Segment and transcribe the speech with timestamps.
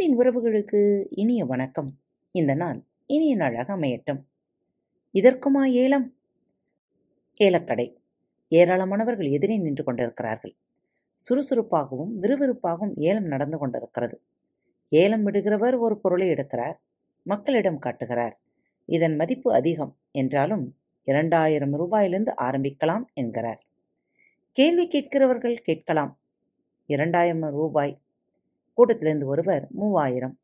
[0.00, 1.88] அன்பின் உறவுகளுக்கு இனிய வணக்கம்.
[2.32, 4.22] இந்த நாள் இனிய நாளாக அமையட்டும்.
[5.12, 6.14] இதற்குமா ஏலம்?
[7.40, 7.96] ஏலக்கடை.
[8.50, 10.56] ஏராளமானவர்கள் எதிரே நின்று கொண்டிருக்கிறார்கள்.
[11.14, 14.22] சுறுசுறுப்பாகவும் விறுவிறுப்பாகவும் ஏலம் நடந்து கொண்டிருக்கிறது.
[14.88, 16.76] ஏலம் விடுகிறவர் ஒரு பொருளை எடுக்கிறார்
[17.22, 18.40] மக்களிடம் காட்டுகிறார்.
[18.86, 23.66] இதன் மதிப்பு அதிகம் என்றாலும் இரண்டாயிரம் ரூபாயிலிருந்து ஆரம்பிக்கலாம் என்கிறார்.
[24.52, 26.20] கேள்வி கேட்கிறவர்கள் கேட்கலாம்.
[26.86, 28.00] இரண்டாயிரம் ரூபாய்
[28.80, 30.36] கூட்டத்திலிருந்து ஒருவர் மூவாயிரம்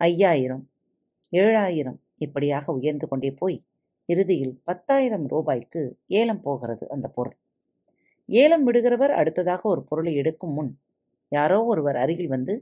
[0.00, 0.62] ஐயாயிரம்
[1.32, 3.56] ஏழாயிரம் இப்படியாக உயர்ந்து கொண்டே போய்
[4.08, 5.82] இறுதியில் பத்தாயிரம் ரூபாய்க்கு
[6.18, 7.36] ஏலம் போகிறது அந்த பொருள்.
[8.28, 10.70] ஏலம் விடுகிறவர் அடுத்ததாக ஒரு பொருளை எடுக்கும் முன்
[11.32, 12.54] யாரோ ஒருவர் அருகில் வந்து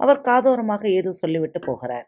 [0.00, 2.06] அவர் காதோரமாக ஏதோ சொல்லிவிட்டு போகிறார்.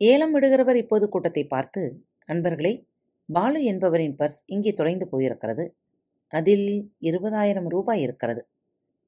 [0.00, 1.82] ஏலம் விடுகிறவர் இப்போது கூட்டத்தை பார்த்து
[2.28, 2.74] நண்பர்களே
[3.28, 5.66] பாலு என்பவரின் பர்ஸ் இங்கே தொலைந்து போயிருக்கிறது.
[6.32, 6.66] அதில்
[7.02, 8.42] இருபதாயிரம் ரூபாய் இருக்கிறது.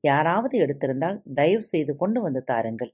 [0.05, 2.93] யாராவது எடுத்திருந்தால் தயவு செய்து கொண்டு வந்து தாருங்கள்.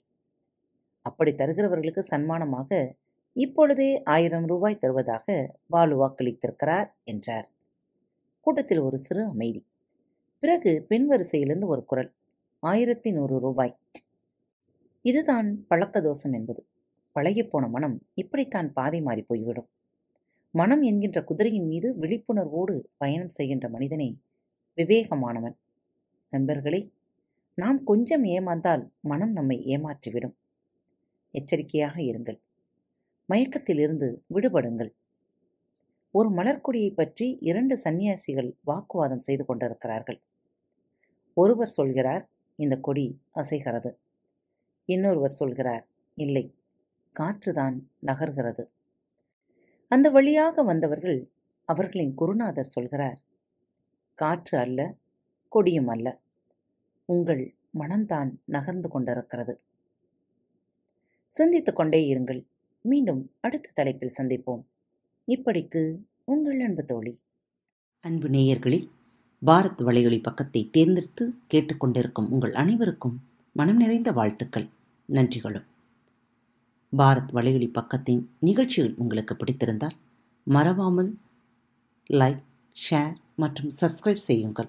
[1.02, 2.92] அப்படி தருகிறவர்களுக்கு சன்மானமாக
[3.32, 7.50] இப்பொழுதே ஆயிரம் ரூபாய் தருவதாக பாலு வாக்களித்திருக்கிறார் என்றார்.
[8.40, 9.66] கூட்டத்தில் ஒரு சிறு அமைதி.
[10.38, 12.14] பிறகு பெண் வரிசையிலிருந்து ஒரு குரல்
[12.60, 13.78] ஆயிரத்தி நூறு ரூபாய்.
[15.02, 16.66] இதுதான் பழக்க தோஷம் என்பது.
[17.14, 19.68] பழகிப்போன மனம் இப்படித்தான் பாதை மாறி போய்விடும்.
[20.50, 24.16] மனம் என்கின்ற குதிரையின் மீது விழிப்புணர்வோடு பயணம் செய்கின்ற மனிதனே
[24.76, 25.56] விவேகமானவன்.
[26.30, 26.92] நண்பர்களே
[27.58, 30.34] நாம் கொஞ்சம் ஏமாந்தால் மனம் நம்மை ஏமாற்றிவிடும்.
[31.30, 32.38] எச்சரிக்கையாக இருங்கள்.
[33.28, 34.90] மயக்கத்திலிருந்து விடுபடுங்கள்.
[36.10, 40.20] ஒரு மலர்கொடியை பற்றி இரண்டு சன்னியாசிகள் வாக்குவாதம் செய்து கொண்டிருக்கிறார்கள்.
[41.34, 43.98] ஒருவர் சொல்கிறார் இந்த கொடி அசைகிறது.
[44.84, 46.54] இன்னொருவர் சொல்கிறார் இல்லை
[47.20, 48.64] காற்றுதான் நகர்கிறது.
[49.88, 51.32] அந்த வழியாக வந்தவர்கள்
[51.64, 53.18] அவர்களின் குருநாதர் சொல்கிறார்
[54.14, 54.94] காற்று அல்ல
[55.48, 56.08] கொடியும் அல்ல.
[57.10, 59.60] உங்கள் மனம்தான் நகர்ந்து கொண்டிருக்கிறது.
[61.28, 62.46] சிந்தித்துக் கொண்டே இருங்கள்.
[62.80, 64.62] மீண்டும் அடுத்த தலைப்பில் சந்திப்போம்.
[65.26, 67.18] இப்படிக்கு உங்கள் அன்பு தோழி.
[68.00, 68.90] அன்பு நேயர்களில்
[69.46, 73.20] பாரத் வலையொலி பக்கத்தை தேர்ந்தெடுத்து கேட்டுக்கொண்டிருக்கும் உங்கள் அனைவருக்கும்
[73.52, 74.68] மனம் நிறைந்த வாழ்த்துக்கள்.
[75.08, 75.64] நன்றிகளும்.
[76.98, 79.96] பாரத் வலையொலி பக்கத்தின் நிகழ்ச்சிகள் உங்களுக்கு பிடித்திருந்தால்
[80.42, 81.18] மறவாமல்
[82.10, 82.42] லைக்
[82.90, 84.68] ஷேர் மற்றும் சப்ஸ்கிரைப் செய்யுங்கள்.